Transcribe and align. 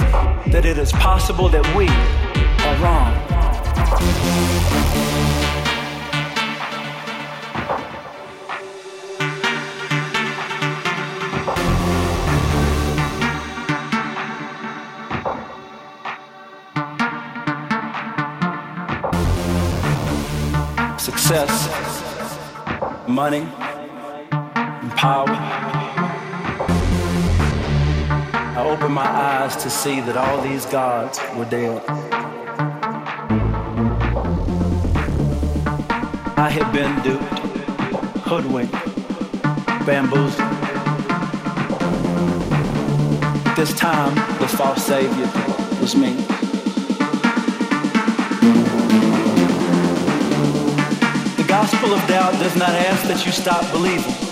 means 0.00 0.52
that 0.52 0.64
it 0.64 0.78
is 0.78 0.92
possible 0.92 1.48
that 1.48 1.64
we 1.74 1.88
are 2.64 2.76
wrong. 2.82 3.12
Success, 20.98 21.68
money, 23.08 23.46
and 24.32 24.90
power 24.92 25.33
see 29.84 30.00
that 30.00 30.16
all 30.16 30.40
these 30.40 30.64
gods 30.64 31.18
were 31.36 31.44
dead. 31.44 31.82
I 36.38 36.48
had 36.48 36.72
been 36.72 36.94
duped, 37.02 37.38
hoodwinked, 38.24 38.72
bamboozled. 39.84 40.48
This 43.56 43.74
time, 43.74 44.14
the 44.40 44.48
false 44.48 44.82
savior 44.82 45.30
was 45.82 45.94
me. 45.94 46.14
The 51.36 51.44
gospel 51.46 51.92
of 51.92 52.08
doubt 52.08 52.32
does 52.40 52.56
not 52.56 52.70
ask 52.70 53.06
that 53.08 53.26
you 53.26 53.32
stop 53.32 53.70
believing. 53.70 54.23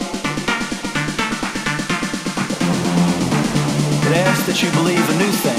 It 4.12 4.18
asks 4.18 4.46
that 4.46 4.62
you 4.62 4.70
believe 4.72 5.08
a 5.08 5.16
new 5.16 5.32
thing, 5.32 5.56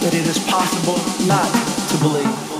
that 0.00 0.14
it 0.14 0.26
is 0.26 0.36
possible 0.50 0.98
not 1.28 1.46
to 1.90 1.96
believe. 1.98 2.51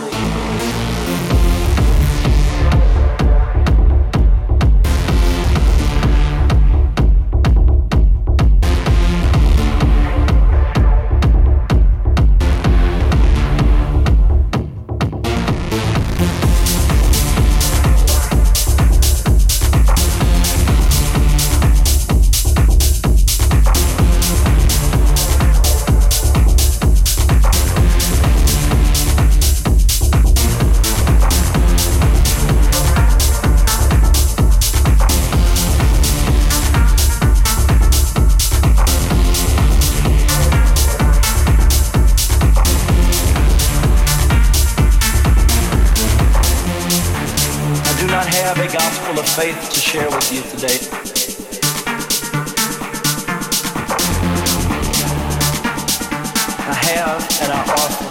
I 50.64 50.68
have 56.70 57.18
and 57.42 57.50
I 57.52 57.54
offer 57.66 58.04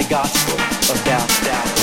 a 0.00 0.10
gospel 0.10 0.58
of 0.92 1.04
doubt, 1.04 1.28
doubt, 1.44 1.77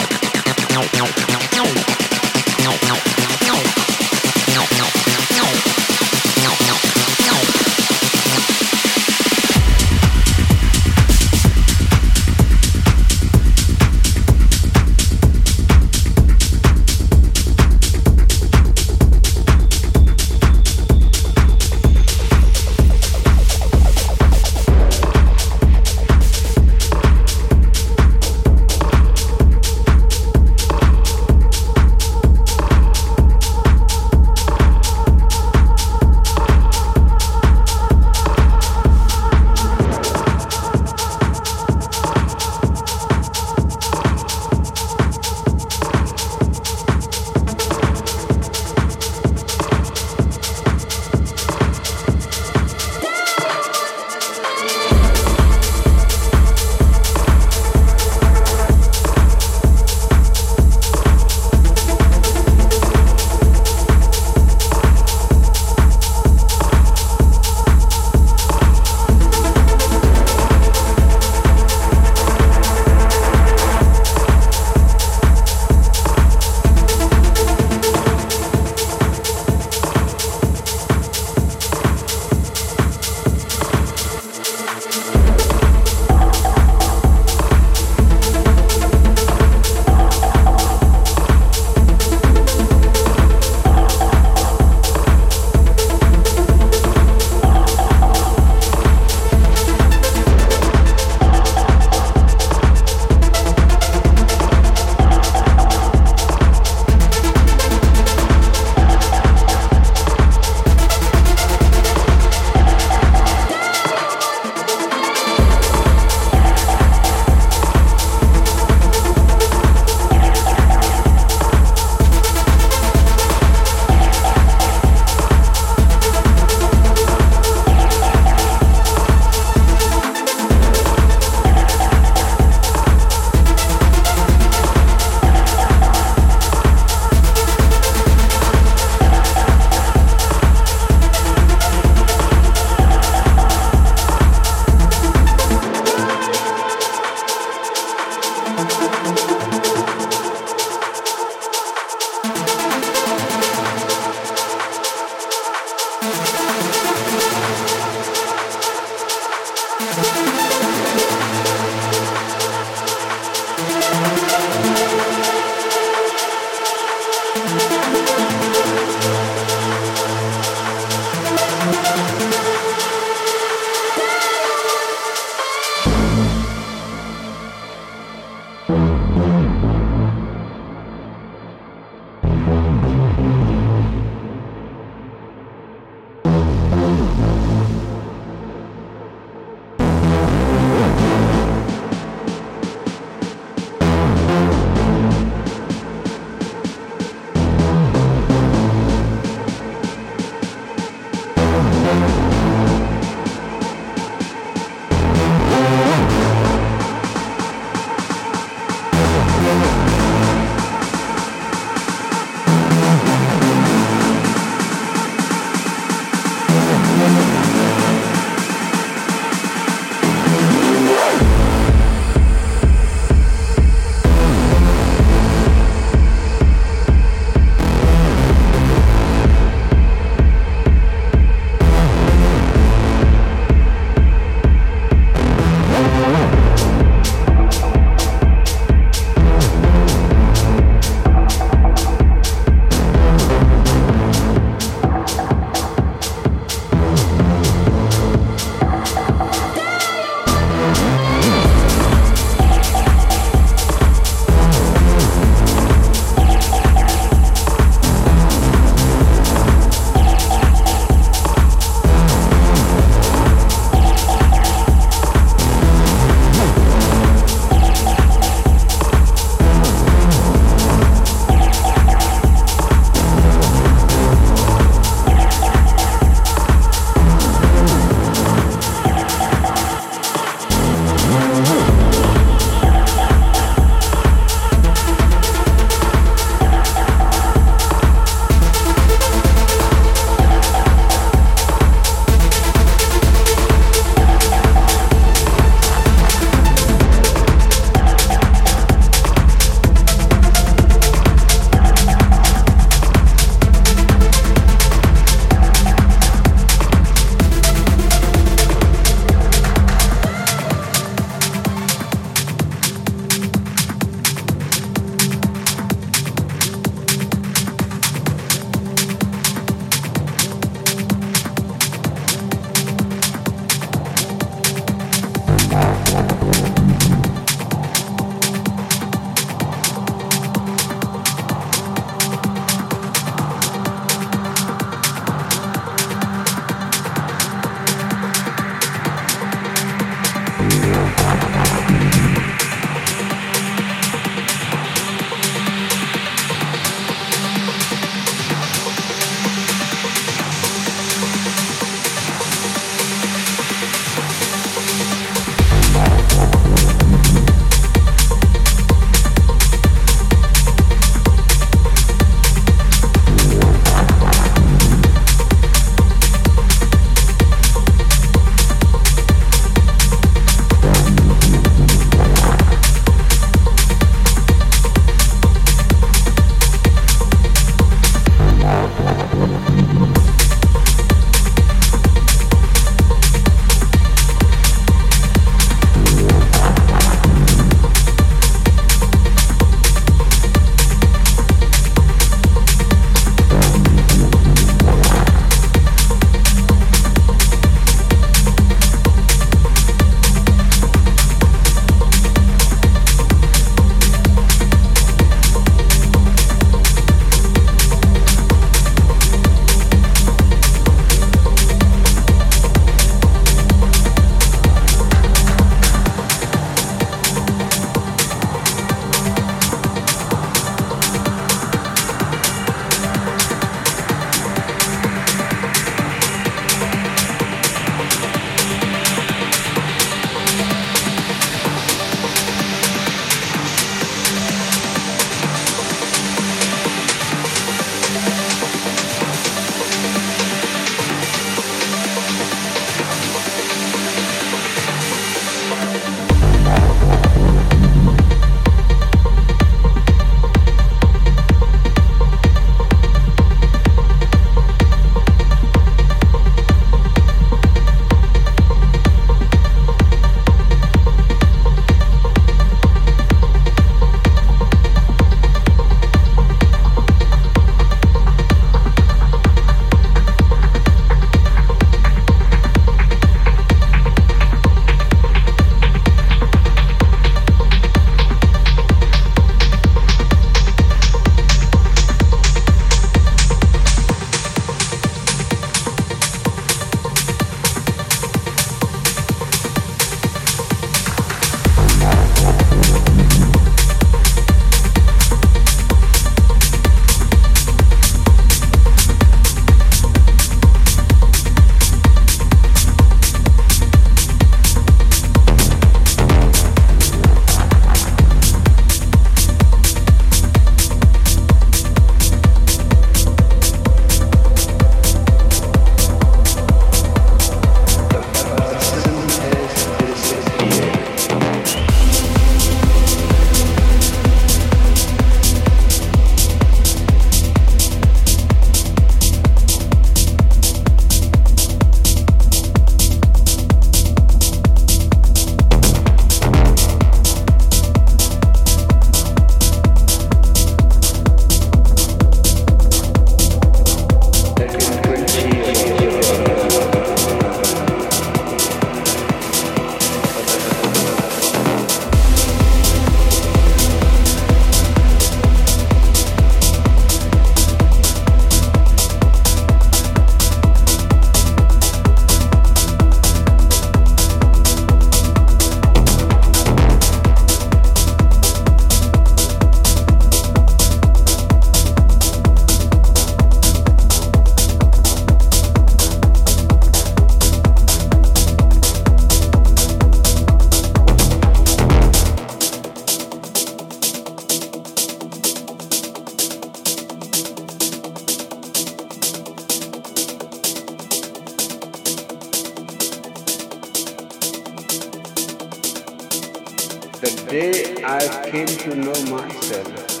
came 598.58 598.70
to 598.70 598.76
know 598.76 599.00
myself, 599.16 600.00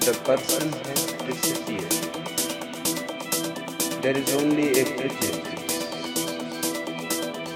the 0.00 0.12
person 0.24 0.72
has 0.84 1.00
disappeared. 1.28 1.96
There 4.02 4.16
is 4.16 4.34
only 4.34 4.68
a 4.80 4.84
prejudice, 4.96 5.76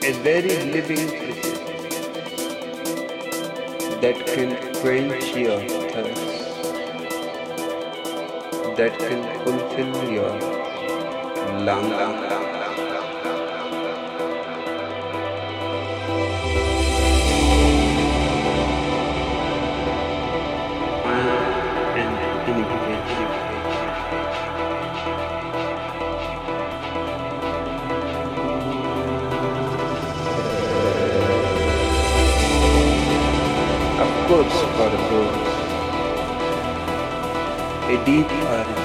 a 0.04 0.12
very 0.22 0.56
living 0.72 1.08
prejudice 1.08 2.08
that 4.02 4.16
can 4.26 4.50
quench 4.80 5.26
your 5.36 5.60
thirst, 5.90 6.26
that 8.76 8.98
can 8.98 9.20
fulfill 9.44 10.10
your 10.10 10.34
longing. 11.64 12.29
A 37.90 38.04
deep 38.04 38.30
urge, 38.30 38.79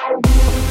Ciao. 0.00 0.69